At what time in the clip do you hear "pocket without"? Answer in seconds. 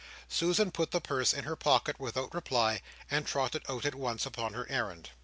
1.55-2.33